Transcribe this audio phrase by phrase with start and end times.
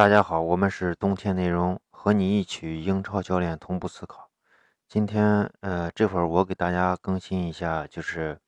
[0.00, 4.30] 大家好，我们是冬天内容，和你一起英超教练同步思考。
[4.88, 8.38] 今天，呃，这会儿我给大家更新一下，就是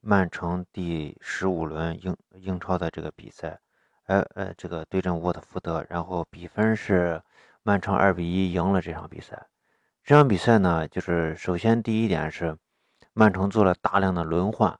[0.00, 3.60] 曼城第十五轮英英超的这个比赛，
[4.06, 7.20] 呃呃，这个对阵沃特福德，然后比分是
[7.62, 9.46] 曼城二比一赢了这场比赛。
[10.02, 12.56] 这场比赛呢，就是首先第一点是
[13.12, 14.78] 曼城做了大量的轮换，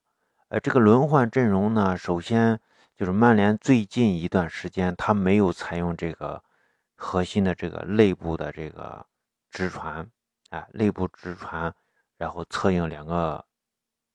[0.48, 2.59] 呃，这个轮换阵容呢，首先。
[2.98, 6.42] 就是曼联最近一段时间，他没有采用这个
[6.96, 9.06] 核心的这个内部的这个
[9.52, 10.04] 直传，
[10.50, 11.72] 啊，内部直传，
[12.16, 13.44] 然后策应两个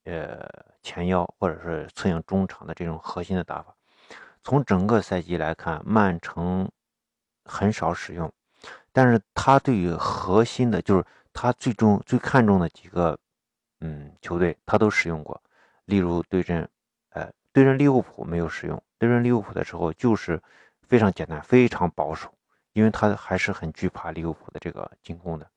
[0.04, 0.46] 呃
[0.82, 3.74] 前腰或者是策应中场的这种核心的打法。
[4.44, 6.70] 从整个赛季来看，曼城
[7.46, 8.30] 很少使用，
[8.92, 13.18] 但是他对于核心的，就是他最终最看重的几个
[13.80, 15.42] 嗯球队，他都使用过，
[15.86, 16.70] 例如对阵。
[17.54, 20.42] 对阵利物浦没有使用，对阵利物浦的时候就是
[20.82, 22.34] 非常简单，非常保守，
[22.74, 25.48] 因为他还是很惧怕利物浦的这个进攻的。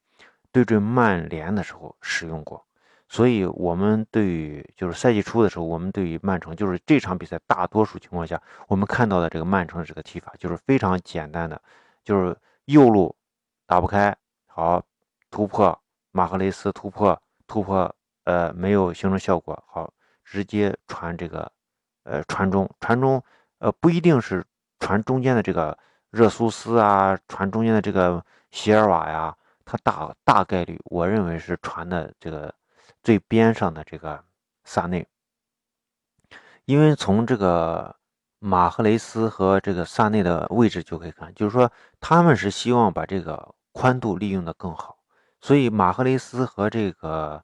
[0.53, 2.65] 对阵曼联的时候使用过，
[3.09, 11.61] 所以我们对于就是赛季初的时候，我们对于曼城就是这场比赛大多数情况下，我们看到的这个曼城的这个踢法就是非常简单的，
[12.05, 13.17] 就是右路
[13.67, 14.83] 打不开，好
[15.31, 15.79] 突破
[16.13, 19.91] 马赫雷斯突破突破，呃没有形成效果，好
[20.25, 21.51] 直接传这个。
[22.07, 23.21] 呃，传中，传中，
[23.59, 24.45] 呃，不一定是
[24.79, 25.77] 传中间的这个
[26.11, 32.55] 热苏斯啊，传中间的这个席尔瓦呀，他大大概率，我认为是传的这个
[33.03, 34.23] 最边上的这个
[34.65, 35.05] 萨内，
[36.65, 37.97] 因为从这个
[38.39, 44.97] 马赫雷斯和这个萨内的位置就可以看，就是说他们是希望把这个宽度利用的更好，
[45.41, 47.43] 所以马赫雷斯和这个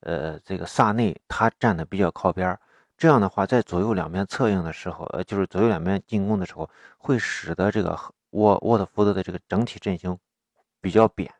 [0.00, 2.58] 呃这个萨内他站的比较靠边儿。
[3.00, 7.98] 这样的话，在左右两边策应的时候，呃，就是左右两边进攻的时候，会使得这个
[8.32, 10.18] 沃沃特福德的这个整体阵型
[10.82, 11.32] 比较扁。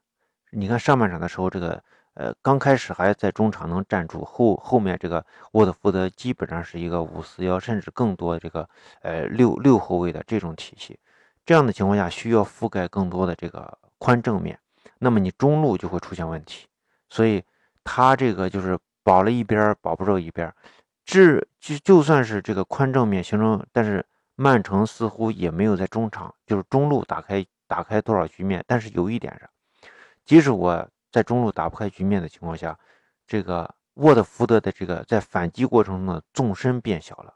[0.53, 5.23] 你看上半场的时候，这个呃刚开始还在中场能站住，后后面这个
[5.53, 8.67] 沃特福德基本上是一个五四幺，甚至更多这个
[9.03, 10.99] 呃六六后卫的这种体系。
[11.45, 14.59] 这样的情况下，需要覆盖更多的这个宽正面，
[14.99, 16.67] 那么你中路就会出现问题。
[17.11, 17.45] 所以
[17.85, 20.51] 他这个就是保了一边，保不住一边。
[21.05, 24.05] 至就就算是这个宽正面形成，但是
[24.37, 28.65] 曼城似乎也没有在中场，就是中路打开打开多少局面。
[28.67, 29.49] 但是有一点是，
[30.25, 32.79] 即使我在中路打不开局面的情况下，
[33.27, 37.35] 这个沃特福德的这个在反击过程中的纵深变小了，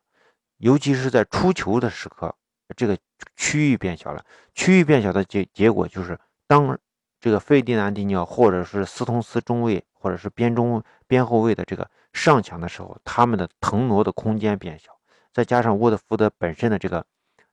[0.58, 2.34] 尤其是在出球的时刻，
[2.76, 2.96] 这个
[3.34, 4.24] 区域变小了。
[4.54, 6.78] 区域变小的结结果就是，当
[7.20, 11.90] 这个费迪南迪尼奥或者是斯通斯中卫或者是边中边后卫的这个。
[12.14, 14.96] 上抢的时候，他们的腾挪的空间变小，
[15.32, 17.04] 再加上沃特福德本身的这个，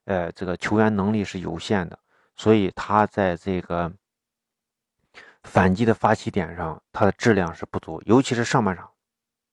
[0.06, 2.00] 呃，这个球员能力是有限的，
[2.38, 3.92] 所以他在这个
[5.44, 8.90] 反击的发起点上，他的质量是不足，尤其是上半场，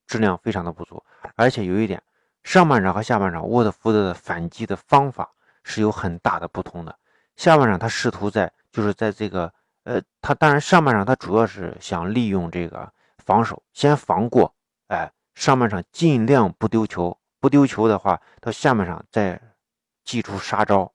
[0.06, 1.02] 质量非常的不足。
[1.34, 2.00] 而且有一点，
[2.44, 5.32] 上半场和下半场沃特福德的反击的方法
[5.64, 6.94] 是有很大的不同的。
[7.36, 9.52] 下半场他试图在，就是在这个，
[9.84, 12.92] 呃，他当然上半场他主要是想利用这个
[13.24, 14.54] 防守，先防过。
[15.38, 19.40] 上半场尽量不丢球，不丢球的话，到下半场再
[20.04, 20.92] 祭出杀招。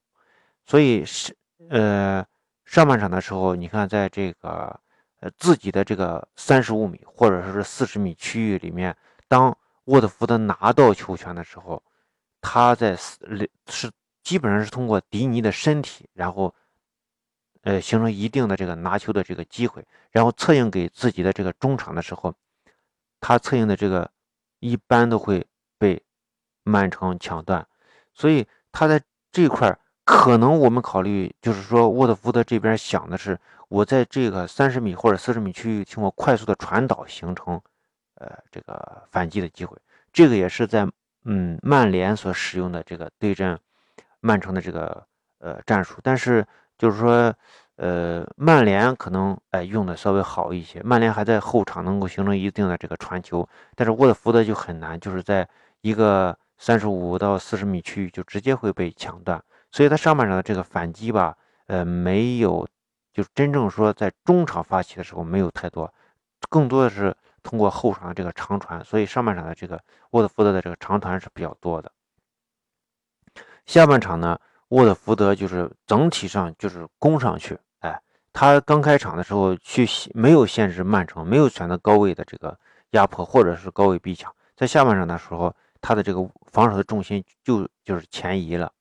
[0.65, 1.33] 所以是
[1.69, 2.25] 呃，
[2.65, 4.77] 上半场的时候，你看在这个
[5.21, 8.93] 呃自己的这个三十五米或者说是四十米区域里面，
[9.29, 11.81] 当沃特福德拿到球权的时候，
[12.41, 13.89] 他在是
[14.23, 16.53] 基本上是通过迪尼的身体，然后
[17.61, 22.35] 呃形成一定的这个拿球的这个机会，然后策应给自己的这个中场的时候。
[23.25, 24.11] 他策应的这个
[24.63, 25.45] 一般都会
[25.77, 26.01] 被
[26.63, 27.67] 曼城抢断，
[28.13, 33.37] 所以他在这块儿可能我们考虑就是说沃特福德这边想的是，
[33.67, 37.61] 我在这个三十米或者四十米区域经过快速的传导形成，
[38.15, 39.77] 呃，这个反击的机会。
[40.13, 40.89] 这个也是在
[41.25, 43.59] 嗯曼联所使用的这个对阵
[44.21, 45.05] 曼城的这个
[45.39, 46.47] 呃战术，但是
[46.77, 47.35] 就是说。
[47.75, 55.47] 呃，曼联可能哎用的稍微好一些，曼联还在后场能够形成一定的这个传球，但是沃特福德就很难，就是在
[55.81, 61.35] 一个三十五到四十米区域就直接会被抢断，所以他上半场的这个反击吧，
[61.65, 62.67] 呃，没有
[63.11, 65.91] 就真正说在中场发起的时候没有太多，
[66.49, 69.81] 更多的是通过后场的这个长传，所以上半场的这个
[70.11, 71.91] 沃特福德的这个长传是比较多的，
[73.65, 74.39] 下半场呢？
[74.73, 78.01] 沃特福德就是整体上就是攻上去，哎，
[78.33, 82.57] 他刚开场的时候去没有限制曼城，没有选择高位的这个
[82.91, 88.71] 压迫或者是高位逼抢，在下半场的时候，他的这个防守的重心就就是前移了，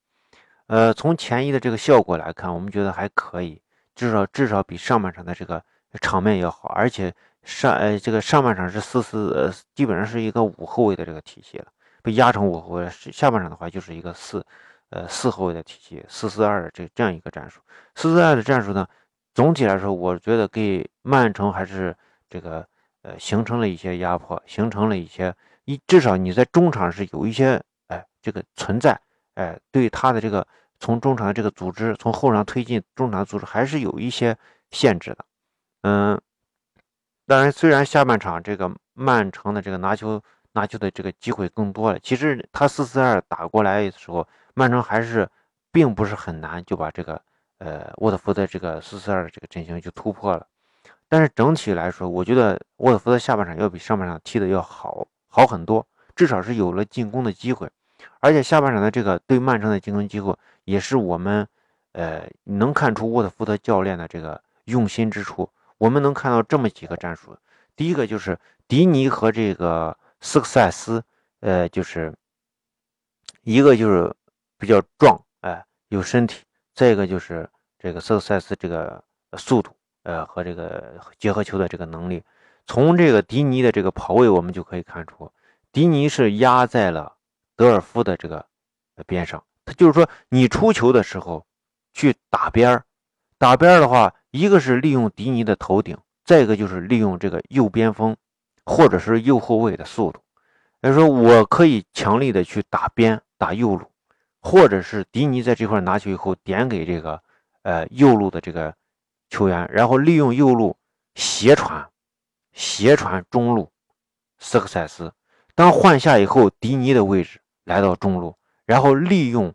[0.68, 3.60] 呃，从前移的这个效果来看，我们觉得还可以，
[3.94, 5.62] 至少至少比上半场的这个
[6.00, 7.12] 场面要好，而且
[7.42, 11.66] 上呃这个上半场是四四呃基本上是一个五后卫的这个体系了，
[12.02, 14.42] 被压成五后卫，下半场的话就是一个四
[14.92, 17.60] 呃四后卫的体系，四四二的这这样一个战术，
[17.94, 18.86] 四四二的战术呢，
[19.34, 21.96] 总体来说，我觉得给曼城还是
[22.28, 22.66] 这个
[23.00, 25.34] 呃形成了一些压迫，形成了一些
[25.64, 29.00] 一至少你在中场是有一些哎这个存在。
[29.34, 30.46] 哎，对他的这个
[30.78, 34.36] 从中场的这个组织，从后场推进中场组织还是有一些
[34.70, 35.24] 限制的。
[35.84, 36.20] 嗯，
[37.26, 45.28] 当然，虽然下半场这个曼城的这个拿球拿球的这个机会更多了，其实他四四二打过来的时候，曼城还是
[45.70, 47.20] 并不是很难就把这个
[47.58, 50.46] 呃沃特福德这个四四二的这个阵型就突破了。
[51.08, 57.68] 但是整体来说，我觉得沃特福德下半场要比上半场踢的要好好很多，至少是有了进攻的机会。
[58.20, 60.34] 而且下半场的这个对曼城的进攻机会，
[60.64, 61.46] 也是我们，
[61.92, 65.48] 呃，能看出沃特福德教练的这个用心之处。
[65.78, 67.36] 我们能看到这么几个战术：
[67.74, 68.38] 第一个就是
[68.68, 71.04] 迪尼和这个斯克塞斯，
[71.40, 72.14] 呃，就是
[73.42, 74.10] 一个就是
[74.56, 76.38] 比较壮，哎，有身体；
[76.74, 77.46] 再一个就是
[77.78, 79.04] 这个斯克塞斯这个
[79.36, 79.70] 速度，
[80.04, 82.22] 呃，和这个结合球的这个能力。
[82.66, 85.30] 从这个迪尼的这个跑位，我们就可以看出，
[85.72, 87.16] 迪尼是压在了。
[87.54, 88.44] 德尔夫的这个
[89.06, 91.46] 边上，他就是说，你出球的时候
[91.92, 92.84] 去打边儿，
[93.36, 98.16] 打边儿的话，一个是利用迪尼的头顶，再一个就是利用这个右边锋
[98.64, 100.20] 或者是右后卫的速度。
[100.80, 103.86] 也就是说我可以强力的去打边打右路，
[104.40, 107.22] 或者是迪尼在这块拿球以后点给这个
[107.62, 108.74] 呃右路的这个
[109.28, 110.76] 球员，然后利用右路
[111.14, 111.88] 斜传，
[112.52, 113.70] 斜传中路
[114.38, 115.12] 斯克塞斯。
[115.54, 117.38] 当换下以后，迪尼的位置。
[117.64, 118.36] 来到中路，
[118.66, 119.54] 然后利用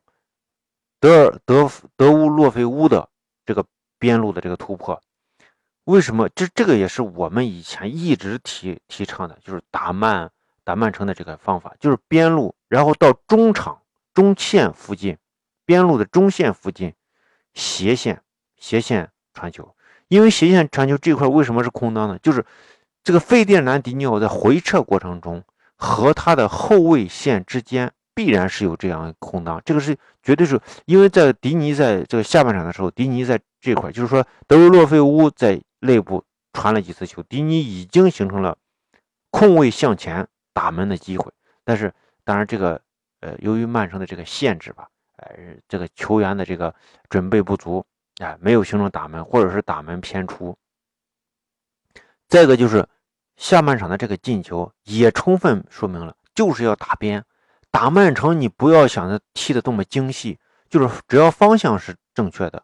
[0.97, 3.09] 德尔德德乌洛菲乌的
[3.45, 3.65] 这个
[3.99, 4.97] 边路的这个突破，
[5.87, 10.29] 为什么这这个也是我们以前一直提提倡的，就是打曼
[10.65, 13.79] 打曼城的这个方法，就是边路，然后到中场
[14.13, 15.17] 中线附近，
[15.65, 16.93] 边路的中线附近
[17.53, 18.21] 斜线
[18.57, 19.73] 斜线传球，
[20.09, 22.19] 因为斜线传球这块为什么是空当呢？
[22.21, 22.45] 就是
[23.01, 25.41] 这个费电南迪尼奥在回撤过程中
[25.77, 27.91] 和他的后卫线之间。
[28.13, 38.57] 必然是有这样空当，这个是绝对是因为在迪尼在这个下半场的时候，迪尼在这块，就是说德维洛费乌在内部传了几次球，迪尼已经形成了
[39.29, 41.31] 空位向前打门的机会。
[41.63, 41.93] 但是
[42.23, 42.81] 当然这个
[43.19, 44.87] 呃，由于曼城的这个限制吧，
[45.17, 45.35] 呃，
[45.67, 46.73] 这个球员的这个
[47.09, 47.85] 准备不足
[48.19, 50.57] 啊，没有形成打门，或者是打门偏出。
[52.27, 52.87] 再一个就是
[53.37, 57.23] 下半场的这个进球也充分说明了，就是要打边。
[57.69, 60.39] 打曼城，你不要想着踢的多么精细，
[60.69, 62.63] 就是只要方向是正确的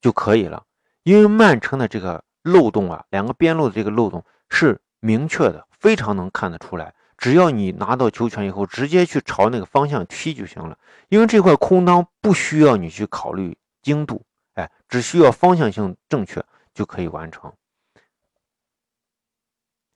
[0.00, 0.64] 就可以了。
[1.02, 6.94] 因为曼城的这个漏洞啊，两个边路的这个漏洞是明确的，非常能看得出来。
[7.16, 10.78] 只要你拿到球权以后，直接去朝那个方向踢就行了。
[11.08, 17.52] 因为这块空当不需要你去考虑精度，哎，只需要方向性正确就可以完成。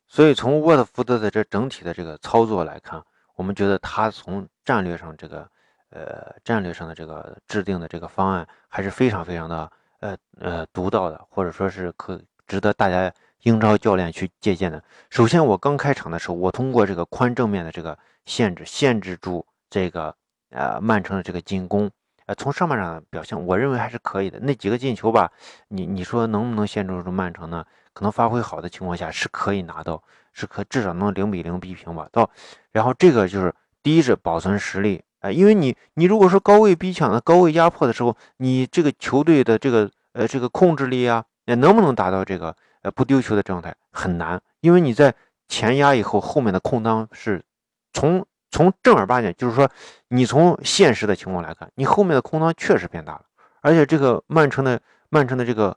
[0.07, 3.03] 所以从沃特福德的这整体的这个操作来看。
[3.37, 5.51] 我们觉得他从战略上这个，
[5.91, 14.83] 呃，战略上的这个制定的这个方案还是非常非常的，呃呃，独到的，或者说是可值得大家英超教练去借鉴的。
[15.11, 20.15] 首先，我刚开场的时候，我通过这个宽正面的这个限制，限制住这个
[20.51, 21.91] 呃曼城的这个进攻，
[22.27, 24.39] 呃，从上半场的表现，我认为还是可以的。
[24.41, 25.31] 那几个进球吧，
[25.69, 27.65] 你你说能不能限制住曼城呢？
[27.93, 30.03] 可能发挥好的情况下是可以拿到。
[30.37, 32.09] 是可至少能零比零逼平吧。
[32.11, 32.29] 到，
[32.73, 45.15] 然后这个就是第一是保存实力，哎，因为你你如果说高位逼抢的高位压迫的时候，你这个球队的这个呃这个控制力啊，能不能达到这个呃不丢球的状态很难，因为你在
[45.49, 47.45] 前压以后，后面的空当是
[47.93, 49.69] 从从正儿八经，就是说
[50.09, 53.23] 你从现实的情况来看，你后面的空当确实变大了，
[53.61, 55.77] 而且这个曼城的曼城的这个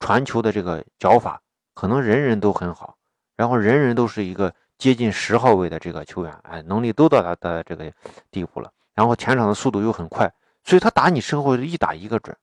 [0.00, 1.40] 传球的这个脚法，
[1.74, 2.96] 可能人人都很好。
[3.36, 7.90] 然后人人都是一个接近十号位的这个球员，哎，能力都到达的这个
[8.30, 8.70] 地步了。
[8.94, 10.28] 然后前场的速度又很快，
[10.64, 12.36] 所以他打你身后一打一个准。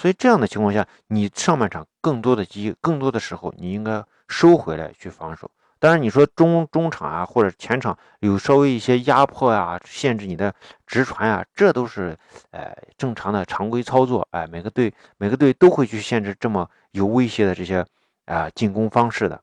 [0.00, 5.50] 所以这样的情况下，你上半场更多的机，更多的时候你应该收回来去防守。
[5.78, 10.54] 当然你说中中场啊或者前场有稍微一些压迫啊，限制你的
[10.86, 12.16] 直传啊，这都是
[12.50, 14.26] 呃正常的常规操作。
[14.30, 17.84] 哎，每个队每个队都会去限制这么有威胁的这些
[18.24, 19.38] 啊进攻方式的。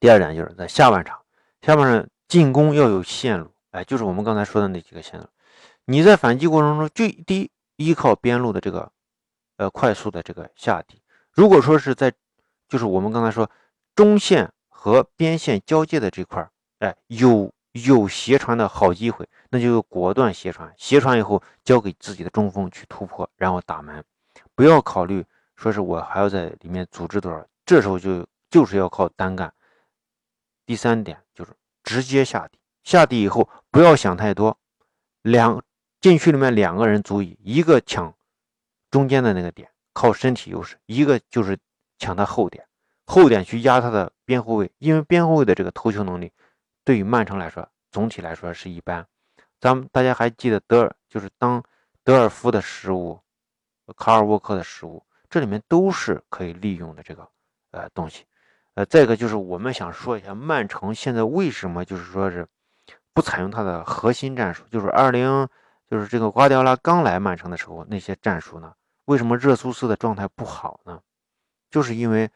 [0.00, 1.16] 第二点就是在下半场，
[1.60, 5.28] 下半场进攻要有线路，哎，就是我们刚才说的那几个线路。
[5.84, 8.90] 你在反击过程中，就第一依靠边路的这个
[9.62, 11.00] 呃快速的这个下底。
[11.30, 12.12] 如果说是在
[12.68, 13.48] 就是我们刚才说
[13.94, 16.46] 中线和边线交界的这块
[16.80, 24.04] 哎，有有斜传的好机会，那就果断斜传，斜传以后交给自己的中锋去突破，然后打门，
[24.54, 29.52] 不要考虑说是我还要在里面组织多少，这时候就就是要靠单干。
[30.66, 31.52] 第三点就是
[31.84, 34.58] 直接下底，下底以后不要想太多，
[35.22, 35.62] 两
[36.00, 38.12] 禁区里面两个人足以，一个抢
[38.92, 41.58] 中间的那个点，靠身体优势；一个就是
[41.98, 42.64] 抢他后点，
[43.06, 46.30] 后点去压他的边后卫，因为边后卫的这个头球能力
[46.84, 49.04] 对于曼城来说总体来说是一般。
[49.58, 51.62] 咱们大家还记得德尔就是当
[52.04, 53.18] 德尔夫的失误，
[53.96, 57.26] 卡尔沃克的失误，这里面都是可以利用的这个
[57.70, 58.24] 呃东西。
[58.74, 62.46] 呃，再一个就是我们想说一下曼城现在为什么就是说是
[63.14, 65.48] 不采用他的核心战术，就是二零
[65.88, 68.74] 就是这个瓜迪奥拉刚来曼城的时候那些战术呢？
[69.12, 71.00] 为什么热苏斯的状态不好呢？
[71.70, 72.30] 就是因为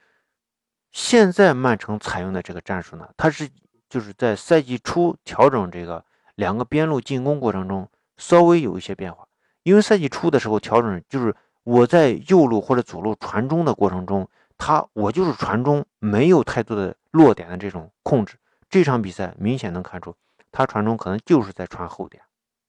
[0.92, 3.48] 现在曼城采用的这个战术呢，它是
[3.88, 6.04] 就是在赛季初调整这个
[6.34, 9.26] 两个边路进攻过程中稍微有一些变化，
[9.62, 14.28] 因为赛季初的时候调整就是我在右路或者左路传中的过程中。
[14.58, 18.38] 他我就是传中没有太多的落点的这种控制，
[18.70, 20.16] 这场比赛明显能看出
[20.50, 22.22] 他传中可能就是在传后点，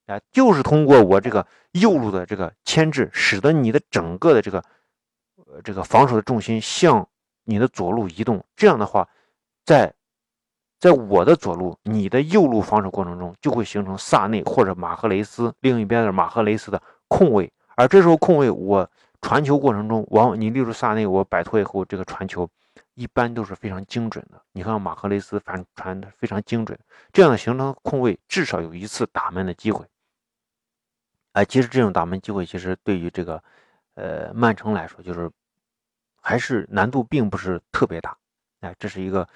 [0.07, 4.63] 啊，就是通过我这个右路的这个牵制，使得你的整个的这个
[5.35, 7.07] 呃这个防守的重心向
[7.43, 9.07] 你的左路移动，这样的话，
[9.63, 9.93] 在
[10.79, 18.89] 在我的左路，你的右路防守过程中就会形成萨内或者马赫雷斯另一边的马赫雷斯的空位，而这时候空位我。
[19.19, 22.47] 传球过程中，往往你例如萨内，我摆脱以后，这个传球
[22.93, 24.39] 一般都是非常精准的。
[24.51, 26.77] 你看马赫雷斯反传的非常精准，
[27.11, 29.83] 这样的形成空位至少有一次打门的机会。
[31.37, 33.43] 哎，其实这种打门机会，其实对于这个
[33.93, 35.29] 呃曼城来说，就是
[36.19, 38.17] 还是难度并不是特别大。
[38.61, 39.27] 哎，这是一个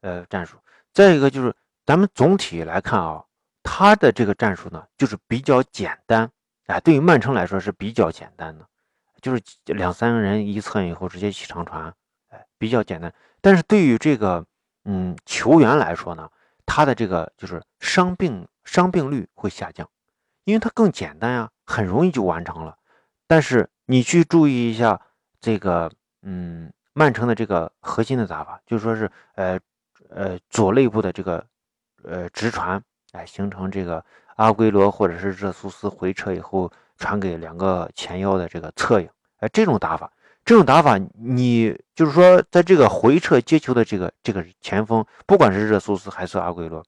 [0.00, 0.56] 呃战术。
[0.94, 3.22] 再一个就是咱们总体来看啊，
[3.62, 6.30] 他的这个战术呢，就是比较简单。
[6.64, 8.66] 哎，对于曼城来说是比较简单的。
[9.20, 11.92] 就是两三个人一侧以后直接起长传，
[12.30, 13.12] 哎，比较简单。
[13.42, 14.42] 但是对于这个
[14.86, 16.26] 嗯球员来说呢，
[16.64, 19.86] 他的这个就是伤病伤病率会下降，
[20.50, 22.76] 因为它更简单呀，很容易就完成了。
[23.26, 25.00] 但是你去注意一下
[25.40, 25.90] 这个
[26.22, 29.58] 嗯曼城的这个核心的打法，就说是呃
[30.10, 31.44] 呃左肋部的这个
[32.02, 34.04] 呃直传，哎，形成这个
[34.36, 36.70] 阿圭罗或者是热苏斯回撤以后。
[37.02, 40.12] 传给两个前腰的这个侧影，哎，这种打法，
[40.44, 46.84] 这种打法，你就是说，在这个回撤接球的这个这个前锋，不管是热苏斯还是阿圭罗，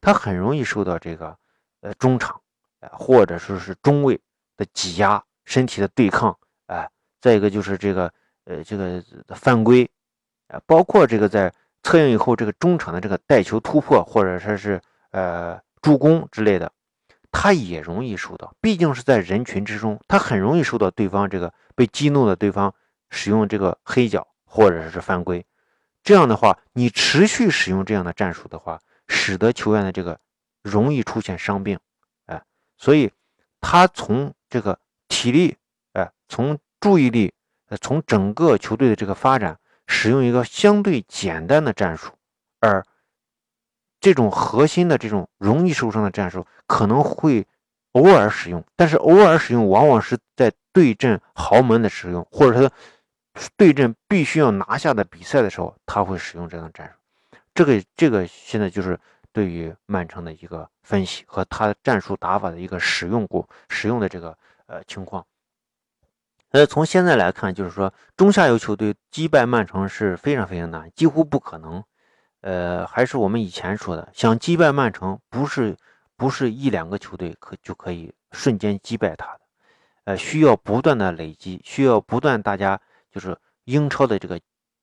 [0.00, 1.36] 他很容易受到这个
[1.82, 2.40] 呃中场，
[2.82, 4.20] 哎，或者说是中卫
[4.58, 6.36] 的挤压，身体的对抗，
[6.66, 6.86] 哎，
[7.20, 8.12] 再一个就是这个
[8.44, 9.02] 呃这个
[9.34, 9.90] 犯规，
[10.48, 11.50] 啊，包括这个在
[11.82, 14.80] 策应以后，这个中场的这个带球突破，或者说是
[15.12, 16.70] 呃助攻之类的。
[17.34, 22.74] 他也容易受到，毕竟是在人群之中，他很容易受到对方这个被激怒的对方
[23.08, 25.46] 使用这个黑脚或者是犯规。
[26.02, 30.20] 这样的话，你持续使用这样的战术的话，使得球员的这个
[30.62, 31.78] 容易出现伤病，
[32.82, 33.10] 所以
[33.60, 35.56] 他从这个体力，
[35.92, 37.32] 哎，从注意力，
[37.68, 42.12] 呃，从整个球队的这个发展，使用一个相对简单的战术，
[42.60, 42.84] 而。
[44.04, 47.46] 这种核心的这种容易受伤的战术可能会
[47.92, 52.68] 偶尔使用，但是偶尔使用往往是在对阵豪门的使用，或者说
[53.56, 57.38] 对阵必须要拿下的比赛的时候，他会使用这样的战术。
[57.54, 58.98] 这个这个现在就是
[59.32, 64.36] 对于曼城的一个分析和他战术打法的一个使用过使用的这个
[64.66, 65.26] 呃情况。
[66.50, 71.82] 呃，从现在来看，就是说中下游球队击败曼城是非常非常难，几乎不可能。
[72.42, 75.76] 呃，还是我们以前说的，想击败曼城，不是
[76.16, 79.40] 不是一两个球队可就可以瞬间击败他的，
[80.04, 82.78] 呃，需要不断的累积，需要不断大家
[83.10, 84.40] 就是英超的这个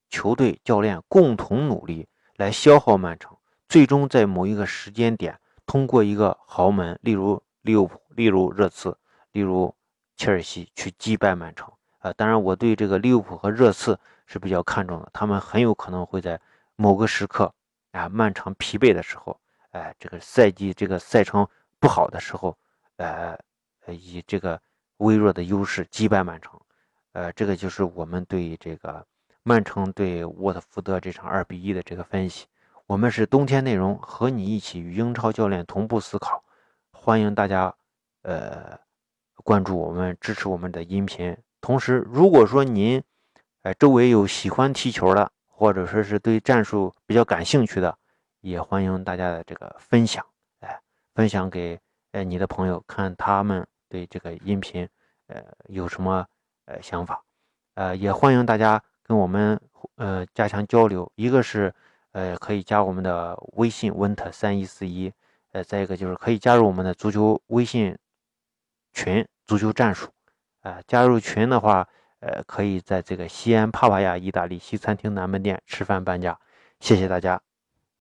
[0.08, 3.36] 球队教练共同努力来消耗曼城，
[3.70, 8.98] 最终在某一个时间点，通过一个豪门，例如利物浦，例如热刺，
[9.30, 9.72] 例如
[10.16, 11.72] 切尔西去击败曼城。
[12.00, 13.96] 啊，当然我对这个利物浦和热刺
[14.26, 16.38] 是比较看重的，他们很有可能会在。
[16.74, 17.52] 某个时刻，
[17.92, 19.38] 啊，漫长疲惫的时候，
[19.72, 21.46] 哎，这个赛季这个赛程
[21.78, 22.56] 不好的时候，
[22.96, 23.38] 呃，
[23.86, 24.58] 以这个
[24.96, 26.58] 微弱的优势击败曼城，
[27.12, 29.06] 呃，这个就是我们对这个
[29.42, 32.46] 曼城对沃特福德这场二比一的这个分析。
[32.90, 36.42] 我们是冬天内容，和你一起与英超教练同步思考，
[36.90, 37.72] 欢迎大家，
[38.22, 38.76] 呃，
[39.44, 41.36] 关注我们，支持我们的音频。
[41.60, 43.00] 同时，如果说您，
[43.62, 47.96] 哎，周围有喜欢踢球的，或者说是对战术比较感兴趣的，
[48.40, 50.26] 也欢迎大家的这个分享，
[50.58, 50.80] 哎，
[51.14, 51.78] 分享给
[52.10, 54.88] 哎你的朋友，看他们对这个音频，
[55.28, 56.26] 呃，有什么
[56.64, 57.22] 呃想法，
[57.74, 59.60] 呃，也欢迎大家跟我们
[59.94, 61.08] 呃加强交流。
[61.14, 61.72] 一个是
[62.12, 65.12] 呃可以加我们的微信 wint 三一四一，
[65.52, 67.96] 呃，再一个就是可以加入我们的足球微信
[68.92, 70.08] 群足球战术，
[70.60, 71.88] 啊，加入群的话。
[72.22, 76.38] 呃，可以在这个西安帕帕亚意大利西餐厅南门店吃饭半价，
[76.78, 77.40] 谢谢大家。